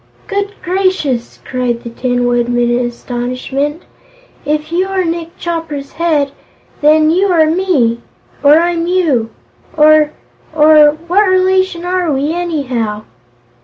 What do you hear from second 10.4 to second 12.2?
or What relation are